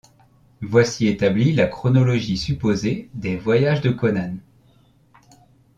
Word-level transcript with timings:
Voici 0.63 1.05
établie 1.05 1.53
la 1.53 1.67
chronologie 1.67 2.35
supposée 2.35 3.11
des 3.13 3.37
voyages 3.37 3.81
de 3.81 3.91
Conan. 3.91 4.33